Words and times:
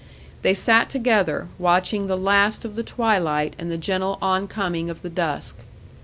They 0.41 0.55
sat 0.55 0.89
together, 0.89 1.47
watching 1.59 2.07
the 2.07 2.17
last 2.17 2.65
of 2.65 2.75
the 2.75 2.81
twilight 2.81 3.55
and 3.59 3.69
the 3.69 3.77
gentle 3.77 4.17
oncoming 4.19 4.89
of 4.89 5.03
the 5.03 5.11
dusk. 5.11 5.57